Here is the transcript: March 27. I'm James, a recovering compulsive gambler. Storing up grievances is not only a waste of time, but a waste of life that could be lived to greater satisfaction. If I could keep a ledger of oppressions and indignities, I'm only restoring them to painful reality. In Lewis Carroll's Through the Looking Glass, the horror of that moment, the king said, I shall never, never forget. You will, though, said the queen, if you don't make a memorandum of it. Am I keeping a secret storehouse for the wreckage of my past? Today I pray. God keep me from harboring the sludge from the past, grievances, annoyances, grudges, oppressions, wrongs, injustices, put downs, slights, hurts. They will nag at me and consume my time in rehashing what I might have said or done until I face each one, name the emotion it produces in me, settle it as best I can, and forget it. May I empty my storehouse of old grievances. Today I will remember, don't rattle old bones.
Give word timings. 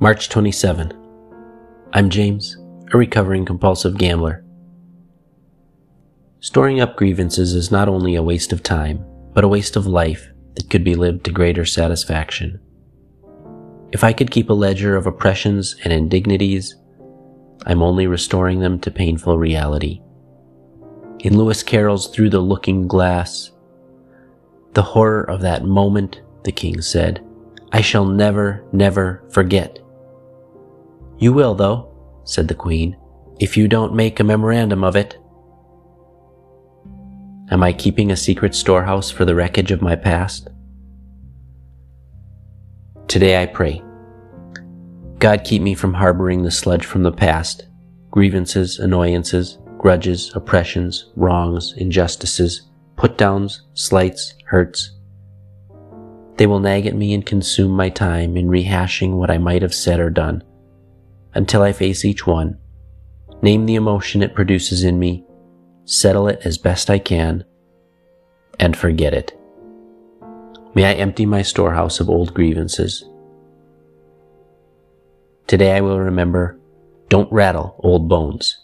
March 0.00 0.28
27. 0.28 0.92
I'm 1.92 2.08
James, 2.08 2.56
a 2.92 2.96
recovering 2.96 3.44
compulsive 3.44 3.98
gambler. 3.98 4.44
Storing 6.38 6.80
up 6.80 6.94
grievances 6.94 7.52
is 7.52 7.72
not 7.72 7.88
only 7.88 8.14
a 8.14 8.22
waste 8.22 8.52
of 8.52 8.62
time, 8.62 9.04
but 9.34 9.42
a 9.42 9.48
waste 9.48 9.74
of 9.74 9.88
life 9.88 10.28
that 10.54 10.70
could 10.70 10.84
be 10.84 10.94
lived 10.94 11.24
to 11.24 11.32
greater 11.32 11.64
satisfaction. 11.64 12.60
If 13.90 14.04
I 14.04 14.12
could 14.12 14.30
keep 14.30 14.50
a 14.50 14.52
ledger 14.52 14.94
of 14.94 15.08
oppressions 15.08 15.74
and 15.82 15.92
indignities, 15.92 16.76
I'm 17.66 17.82
only 17.82 18.06
restoring 18.06 18.60
them 18.60 18.78
to 18.82 18.92
painful 18.92 19.36
reality. 19.36 20.00
In 21.18 21.36
Lewis 21.36 21.64
Carroll's 21.64 22.06
Through 22.06 22.30
the 22.30 22.38
Looking 22.38 22.86
Glass, 22.86 23.50
the 24.74 24.82
horror 24.82 25.28
of 25.28 25.40
that 25.40 25.64
moment, 25.64 26.22
the 26.44 26.52
king 26.52 26.82
said, 26.82 27.20
I 27.72 27.80
shall 27.80 28.06
never, 28.06 28.64
never 28.70 29.24
forget. 29.30 29.80
You 31.18 31.32
will, 31.32 31.54
though, 31.54 32.22
said 32.24 32.46
the 32.46 32.54
queen, 32.54 32.96
if 33.40 33.56
you 33.56 33.66
don't 33.66 33.94
make 33.94 34.20
a 34.20 34.24
memorandum 34.24 34.84
of 34.84 34.94
it. 34.94 35.18
Am 37.50 37.62
I 37.62 37.72
keeping 37.72 38.12
a 38.12 38.16
secret 38.16 38.54
storehouse 38.54 39.10
for 39.10 39.24
the 39.24 39.34
wreckage 39.34 39.72
of 39.72 39.82
my 39.82 39.96
past? 39.96 40.48
Today 43.08 43.42
I 43.42 43.46
pray. 43.46 43.82
God 45.18 45.42
keep 45.42 45.60
me 45.60 45.74
from 45.74 45.94
harboring 45.94 46.42
the 46.42 46.50
sludge 46.52 46.84
from 46.84 47.02
the 47.02 47.10
past, 47.10 47.66
grievances, 48.10 48.78
annoyances, 48.78 49.58
grudges, 49.78 50.30
oppressions, 50.36 51.10
wrongs, 51.16 51.74
injustices, 51.78 52.68
put 52.96 53.18
downs, 53.18 53.62
slights, 53.74 54.34
hurts. 54.44 54.92
They 56.36 56.46
will 56.46 56.60
nag 56.60 56.86
at 56.86 56.94
me 56.94 57.12
and 57.14 57.26
consume 57.26 57.72
my 57.72 57.88
time 57.88 58.36
in 58.36 58.46
rehashing 58.46 59.16
what 59.16 59.30
I 59.30 59.38
might 59.38 59.62
have 59.62 59.74
said 59.74 59.98
or 59.98 60.10
done 60.10 60.44
until 61.34 61.62
I 61.62 61.72
face 61.72 62.04
each 62.04 62.26
one, 62.26 62.58
name 63.42 63.66
the 63.66 63.74
emotion 63.76 64.22
it 64.22 64.34
produces 64.34 64.84
in 64.84 64.98
me, 64.98 65.24
settle 65.84 66.28
it 66.28 66.40
as 66.44 66.58
best 66.58 66.90
I 66.90 66.98
can, 66.98 67.44
and 68.58 68.76
forget 68.76 69.14
it. 69.14 69.38
May 70.74 70.84
I 70.84 70.94
empty 70.94 71.26
my 71.26 71.42
storehouse 71.42 72.00
of 72.00 72.10
old 72.10 72.34
grievances. 72.34 73.04
Today 75.46 75.76
I 75.76 75.80
will 75.80 75.98
remember, 75.98 76.58
don't 77.08 77.32
rattle 77.32 77.76
old 77.78 78.08
bones. 78.08 78.58